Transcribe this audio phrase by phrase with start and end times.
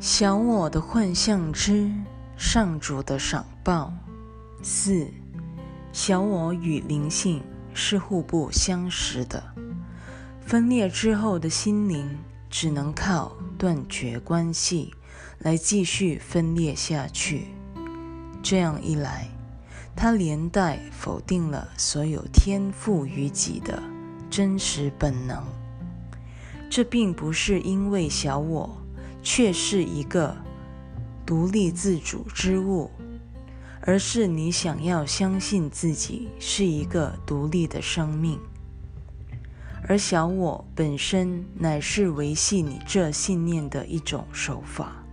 [0.00, 1.90] 小我的幻象之
[2.36, 3.92] 上主的赏报。
[4.62, 5.08] 四，
[5.92, 7.42] 小我与灵性
[7.74, 9.42] 是互不相识的。
[10.40, 12.16] 分裂之后的心灵
[12.48, 14.94] 只能靠断绝关系
[15.40, 17.48] 来继续分裂下去。
[18.40, 19.28] 这样一来，
[19.96, 23.82] 它连带否定了所有天赋于己的
[24.30, 25.42] 真实本能。
[26.70, 28.80] 这并不是因为小我
[29.22, 30.36] 却是一个
[31.26, 32.90] 独立自主之物，
[33.80, 38.38] 而是你想要相信自己是一个独立的生命，
[39.86, 45.04] 而小我本身乃是维系你这信念的一种手法。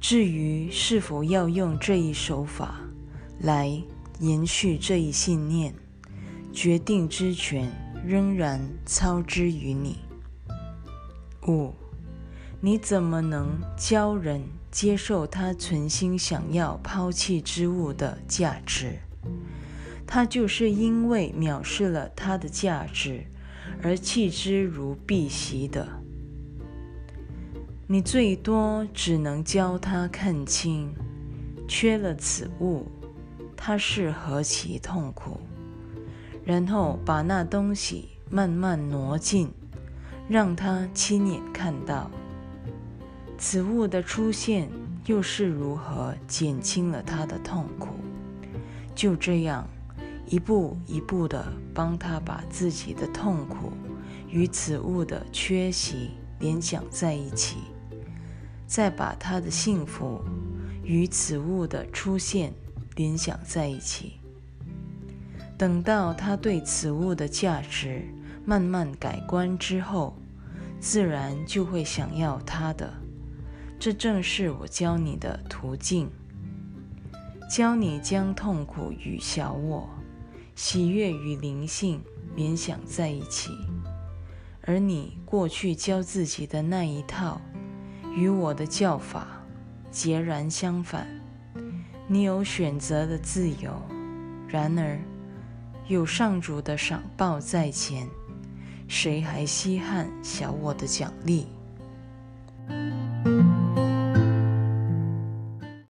[0.00, 2.80] 至于是否要用这一手法
[3.40, 3.82] 来
[4.20, 5.74] 延续这一信念，
[6.52, 7.68] 决定之权
[8.06, 9.98] 仍然操之于你。
[11.48, 11.74] 五，
[12.60, 18.98] 你怎么能教人接受他存心想要抛弃之物的价值？
[20.04, 23.24] 他就是因为藐视了它的价值
[23.82, 25.86] 而弃之如敝屣的。
[27.86, 30.92] 你最多只能教他看清，
[31.68, 32.86] 缺了此物，
[33.56, 35.38] 他是何其痛苦。
[36.44, 39.48] 然后把那东西慢慢挪近，
[40.28, 42.10] 让他亲眼看到
[43.38, 44.68] 此物的出现，
[45.06, 47.90] 又是如何减轻了他的痛苦。
[48.96, 49.64] 就这样，
[50.26, 53.72] 一步一步地帮他把自己的痛苦
[54.28, 57.58] 与此物的缺席联想在一起。
[58.66, 60.20] 再把他的幸福
[60.82, 62.52] 与此物的出现
[62.96, 64.20] 联想在一起，
[65.56, 68.02] 等到他对此物的价值
[68.44, 70.14] 慢慢改观之后，
[70.80, 72.92] 自然就会想要它的。
[73.80, 76.10] 这正是我教你的途径，
[77.48, 79.88] 教你将痛苦与小我、
[80.56, 82.02] 喜悦与灵性
[82.34, 83.52] 联想在一起，
[84.62, 87.40] 而你过去教自己的那一套。
[88.16, 89.28] 与我的教法
[89.92, 91.06] 截然相反，
[92.08, 93.80] 你有选择的自由，
[94.48, 94.98] 然而
[95.86, 98.08] 有上主的赏报在前，
[98.88, 101.46] 谁还稀罕小我的奖励？